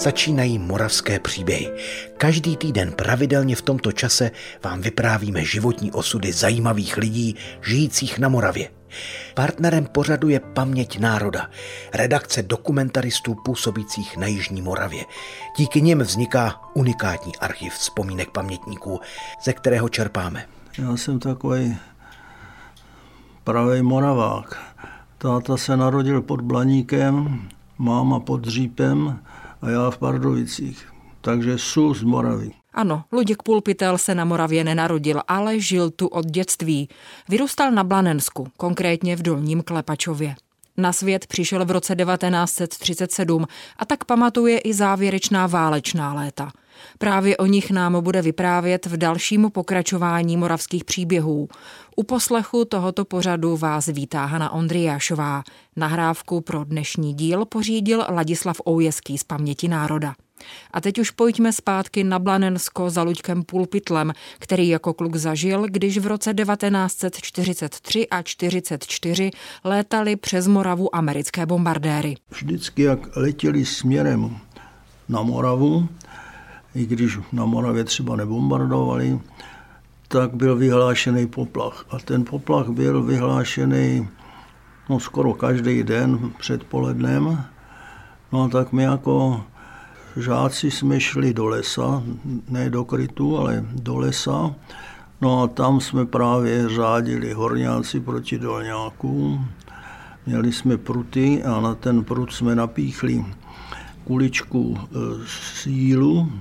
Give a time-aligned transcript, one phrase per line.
[0.00, 1.72] Začínají moravské příběhy.
[2.16, 4.30] Každý týden pravidelně v tomto čase
[4.64, 8.70] vám vyprávíme životní osudy zajímavých lidí žijících na Moravě.
[9.34, 11.50] Partnerem pořadu je Paměť národa,
[11.94, 15.04] redakce dokumentaristů působících na Jižní Moravě.
[15.56, 19.00] Díky nim vzniká unikátní archiv vzpomínek pamětníků,
[19.44, 20.46] ze kterého čerpáme.
[20.78, 21.76] Já jsem takový
[23.44, 24.74] pravý Moravák.
[25.18, 27.42] Táta se narodil pod Blaníkem,
[27.78, 29.20] máma pod Dřípem
[29.62, 30.86] a já v Pardovicích.
[31.20, 32.50] Takže jsou z Moravy.
[32.74, 36.88] Ano, Luděk Pulpitel se na Moravě nenarodil, ale žil tu od dětství.
[37.28, 40.34] Vyrůstal na Blanensku, konkrétně v Dolním Klepačově.
[40.76, 43.46] Na svět přišel v roce 1937
[43.76, 46.52] a tak pamatuje i závěrečná válečná léta.
[46.98, 51.48] Právě o nich nám bude vyprávět v dalším pokračování moravských příběhů.
[51.96, 55.42] U poslechu tohoto pořadu vás vítá Hana Ondriášová.
[55.76, 60.14] Nahrávku pro dnešní díl pořídil Ladislav Oujeský z Paměti národa.
[60.70, 65.98] A teď už pojďme zpátky na Blanensko za Luďkem Pulpitlem, který jako kluk zažil, když
[65.98, 69.30] v roce 1943 a 44
[69.64, 72.14] létali přes Moravu americké bombardéry.
[72.30, 74.36] Vždycky, jak letěli směrem
[75.08, 75.88] na Moravu,
[76.74, 79.20] i když na Moravě třeba nebombardovali,
[80.08, 81.84] tak byl vyhlášený poplach.
[81.90, 84.08] A ten poplach byl vyhlášený
[84.90, 87.44] no, skoro každý den před polednem.
[88.32, 89.44] No a tak my jako
[90.16, 92.02] žáci jsme šli do lesa,
[92.48, 94.54] ne do krytu, ale do lesa.
[95.20, 99.48] No a tam jsme právě řádili horňáci proti dolňákům.
[100.26, 103.24] Měli jsme pruty a na ten prut jsme napíchli
[104.04, 104.86] kuličku e,
[105.54, 106.32] sílu,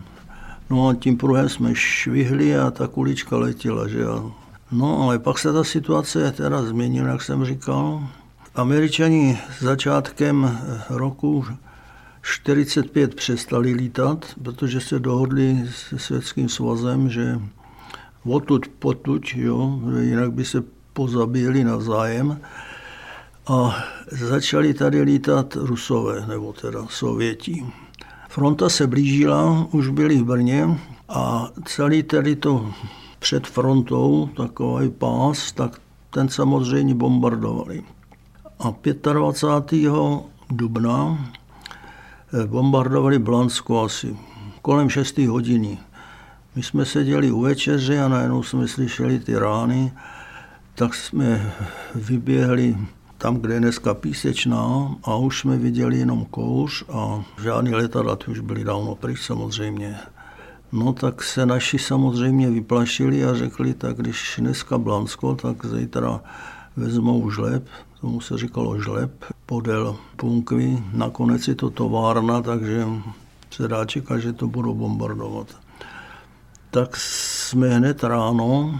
[0.69, 4.33] No a tím pruhem jsme švihli a ta kulička letěla, že jo.
[4.71, 8.07] No ale pak se ta situace teda změnila, jak jsem říkal.
[8.55, 10.59] Američani začátkem
[10.89, 11.45] roku
[12.21, 17.39] 45 přestali lítat, protože se dohodli se Světským svazem, že
[18.23, 20.63] odtud potuď, jo, jinak by se
[20.93, 22.41] pozabíjeli navzájem.
[23.47, 27.65] A začali tady lítat Rusové, nebo teda Sověti.
[28.29, 30.79] Fronta se blížila, už byli v Brně
[31.09, 32.73] a celý tady to
[33.19, 37.83] před frontou, takový pás, tak ten samozřejmě bombardovali.
[38.59, 38.73] A
[39.13, 39.93] 25.
[40.51, 41.17] dubna
[42.33, 44.17] eh, bombardovali Blansko asi
[44.61, 45.17] kolem 6.
[45.17, 45.77] hodiny.
[46.55, 49.93] My jsme seděli u večeře a najednou jsme slyšeli ty rány,
[50.75, 51.53] tak jsme
[51.95, 52.77] vyběhli
[53.19, 58.31] tam, kde je dneska písečná a už jsme viděli jenom kouř a žádný letadla, ty
[58.31, 59.97] už byly dávno pryč samozřejmě.
[60.71, 66.21] No tak se naši samozřejmě vyplašili a řekli, tak když dneska Blansko, tak zítra
[66.75, 67.67] vezmou žleb,
[68.01, 69.11] tomu se říkalo žleb,
[69.45, 70.83] podél punkvy.
[70.93, 72.87] Nakonec je to továrna, takže
[73.51, 75.47] se dá čekat, že to budou bombardovat.
[76.71, 78.79] Tak jsme hned ráno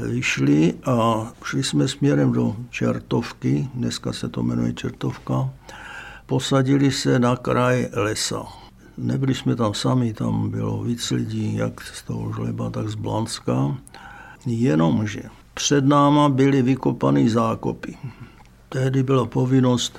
[0.00, 5.50] vyšli a šli jsme směrem do Čertovky, dneska se to jmenuje Čertovka,
[6.26, 8.42] posadili se na kraj lesa.
[8.98, 13.76] Nebyli jsme tam sami, tam bylo víc lidí, jak z toho žleba, tak z Blanska.
[14.46, 15.22] Jenomže
[15.54, 17.96] před náma byly vykopané zákopy.
[18.68, 19.98] Tehdy byla povinnost,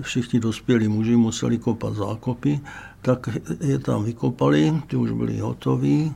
[0.00, 2.60] všichni dospělí muži museli kopat zákopy,
[3.02, 3.28] tak
[3.60, 6.14] je tam vykopali, ty už byly hotoví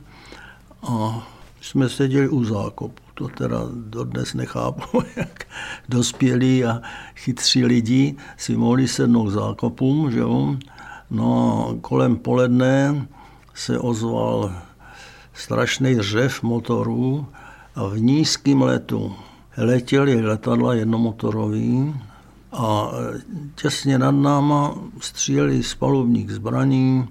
[0.83, 1.27] a
[1.61, 3.01] jsme seděli u zákopu.
[3.13, 5.47] To teda dodnes nechápu, jak
[5.89, 6.81] dospělí a
[7.15, 10.55] chytří lidi si mohli sednout k zákopům, že jo.
[11.11, 13.07] No a kolem poledne
[13.53, 14.55] se ozval
[15.33, 17.27] strašný řev motorů
[17.75, 19.15] a v nízkém letu
[19.57, 21.95] letěli letadla jednomotorový
[22.51, 22.91] a
[23.55, 27.07] těsně nad náma stříleli z palubních zbraní,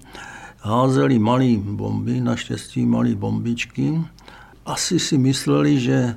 [0.59, 4.01] házeli malé bomby, naštěstí malé bombičky
[4.69, 6.15] asi si mysleli, že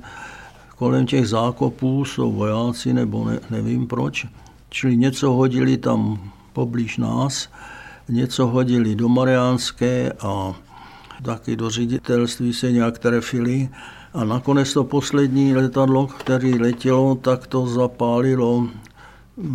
[0.77, 4.27] kolem těch zákopů jsou vojáci, nebo ne, nevím proč.
[4.69, 7.49] Čili něco hodili tam poblíž nás,
[8.09, 10.53] něco hodili do Mariánské a
[11.21, 13.69] taky do ředitelství se nějak trefili.
[14.13, 18.67] A nakonec to poslední letadlo, které letělo, tak to zapálilo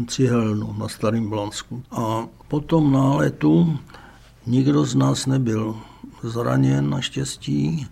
[0.07, 1.83] cihelnu na Starém Blansku.
[1.91, 3.79] A po tom náletu
[4.47, 5.77] nikdo z nás nebyl
[6.23, 7.87] zraněn naštěstí.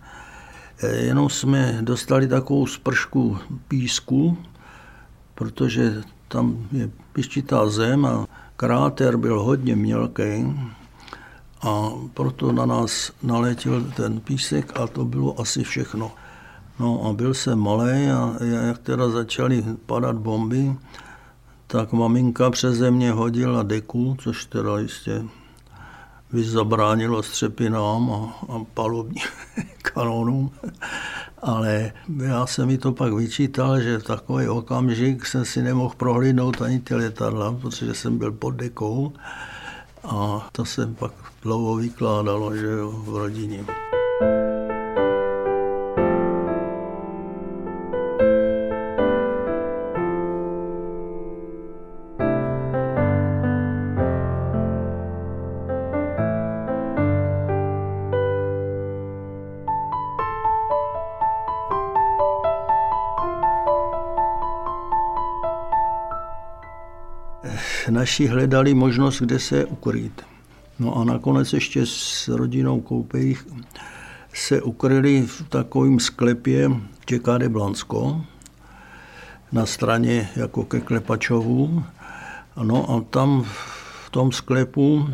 [0.82, 3.38] Eh, jenom jsme dostali takovou spršku
[3.68, 4.38] písku,
[5.34, 8.26] protože tam je piščitá zem a
[8.56, 10.60] kráter byl hodně mělký
[11.62, 16.12] a proto na nás naletěl ten písek a to bylo asi všechno.
[16.80, 20.76] No a byl jsem malý a jak teda začaly padat bomby,
[21.66, 25.24] tak maminka přeze mě hodila deku, což teda jistě
[26.32, 29.22] by zabránilo střepinám a, a palubní
[29.82, 30.50] kanonům.
[31.42, 31.92] Ale
[32.24, 36.80] já jsem mi to pak vyčítal, že v takový okamžik jsem si nemohl prohlídnout ani
[36.80, 39.12] ty letadla, protože jsem byl pod dekou.
[40.04, 41.12] A to jsem pak
[41.42, 43.64] dlouho vykládalo, že jo, v rodině.
[67.90, 70.22] Naši hledali možnost, kde se ukrýt.
[70.78, 73.46] No a nakonec ještě s rodinou Koupejch
[74.34, 76.70] se ukryli v takovém sklepě
[77.06, 78.24] ČKD Blansko
[79.52, 81.84] na straně jako ke Klepačovu.
[82.62, 83.44] No a tam
[84.04, 85.08] v tom sklepu,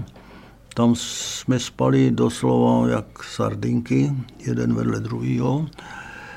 [0.74, 5.66] tam jsme spali doslova jak sardinky, jeden vedle druhého.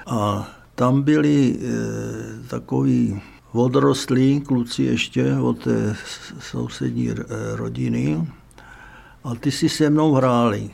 [0.07, 3.21] A tam byli e, takový
[3.55, 5.95] odrostlí kluci ještě od té
[6.39, 7.09] sousední
[7.53, 8.27] rodiny
[9.23, 10.69] a ty si se mnou hráli.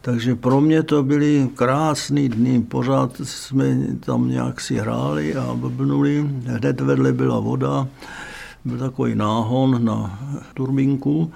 [0.00, 6.30] Takže pro mě to byly krásné dny, pořád jsme tam nějak si hráli a blbnuli.
[6.46, 7.88] Hned vedle byla voda,
[8.64, 10.18] byl takový náhon na
[10.54, 11.32] turbinku,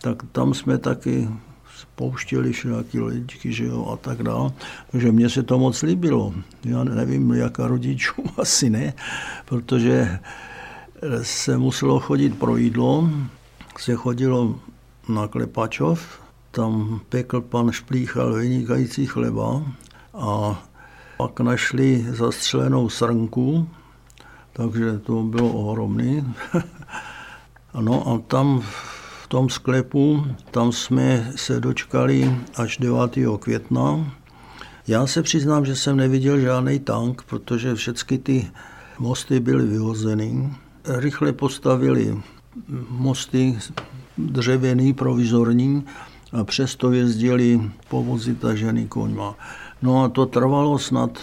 [0.00, 1.28] tak tam jsme taky
[1.94, 4.50] pouštěli všelijaký lodičky, že jo, a tak dále.
[4.90, 6.34] Takže mně se to moc líbilo.
[6.64, 8.92] Já nevím, jaká rodičů, asi ne,
[9.44, 10.18] protože
[11.22, 13.10] se muselo chodit pro jídlo,
[13.78, 14.60] se chodilo
[15.08, 19.62] na Klepačov, tam pekl pan Šplíchal vynikající chleba
[20.14, 20.62] a
[21.16, 23.68] pak našli zastřelenou srnku,
[24.52, 26.34] takže to bylo ohromný.
[27.80, 28.62] no a tam
[29.34, 33.18] tom sklepu, tam jsme se dočkali až 9.
[33.38, 34.12] května.
[34.86, 38.50] Já se přiznám, že jsem neviděl žádný tank, protože všechny ty
[38.98, 40.54] mosty byly vyhozeny.
[40.84, 42.22] Rychle postavili
[42.88, 43.58] mosty
[44.18, 45.84] dřevěný, provizorní,
[46.32, 49.34] a přesto jezdili povozy tažený koňma.
[49.82, 51.18] No a to trvalo snad,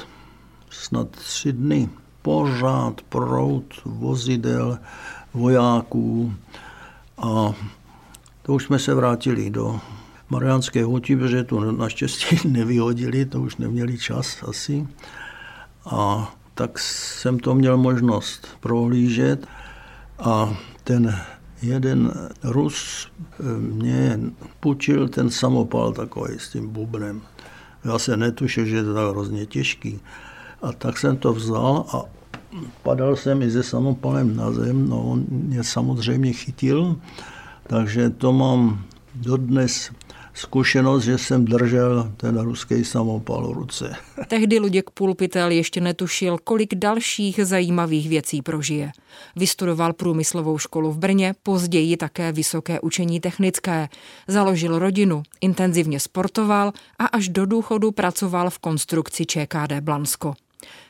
[0.70, 1.90] snad tři dny.
[2.22, 4.80] Pořád prout vozidel,
[5.34, 6.34] vojáků
[7.18, 7.54] a
[8.42, 9.80] to už jsme se vrátili do
[10.30, 14.88] Mariánské huti, protože to naštěstí nevyhodili, to už neměli čas asi.
[15.86, 19.48] A tak jsem to měl možnost prohlížet
[20.20, 21.20] a ten
[21.62, 24.20] jeden Rus eh, mě
[24.60, 27.22] půjčil ten samopal takový s tím bubnem.
[27.86, 30.00] Já se netušil, že je to tak hrozně těžký.
[30.62, 32.02] A tak jsem to vzal a
[32.84, 36.96] padal jsem i se samopalem na zem, no on mě samozřejmě chytil,
[37.68, 38.86] takže to mám
[39.16, 39.92] dodnes
[40.34, 43.96] zkušenost, že jsem držel ten ruský samopal v ruce.
[44.28, 48.92] Tehdy Luděk Pulpitel ještě netušil, kolik dalších zajímavých věcí prožije.
[49.36, 53.90] Vystudoval průmyslovou školu v Brně, později také vysoké učení technické.
[54.28, 60.34] Založil rodinu, intenzivně sportoval a až do důchodu pracoval v konstrukci ČKD Blansko.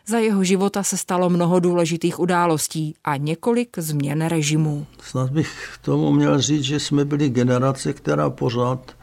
[0.07, 4.85] Za jeho života se stalo mnoho důležitých událostí a několik změn režimu.
[5.03, 8.95] Snad bych tomu měl říct, že jsme byli generace, která pořád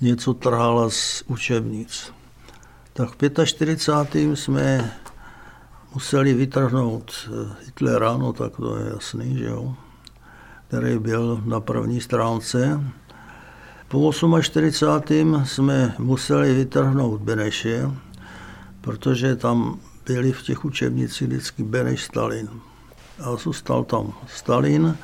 [0.00, 2.12] něco trhala z učebnic.
[2.92, 4.36] Tak v 45.
[4.36, 4.90] jsme
[5.94, 9.74] museli vytrhnout eh, Hitlera, no tak to je jasný, že jo,
[10.68, 12.80] který byl na první stránce.
[13.88, 15.44] Po 48.
[15.46, 17.90] jsme museli vytrhnout Beneše,
[18.80, 22.48] protože tam byli v těch učebnicích vždycky Beneš Stalin.
[23.20, 24.96] A zůstal tam Stalin.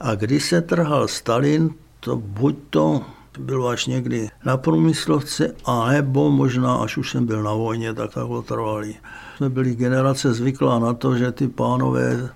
[0.00, 1.70] A když se trhal Stalin,
[2.00, 3.02] to buď to
[3.38, 8.14] bylo až někdy na průmyslovce, a nebo možná, až už jsem byl na vojně, tak
[8.14, 8.94] tak trvali.
[9.36, 12.30] Jsme byli generace zvyklá na to, že ty pánové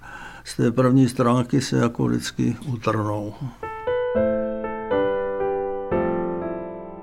[0.44, 3.34] z té první stránky se jako vždycky utrhnou.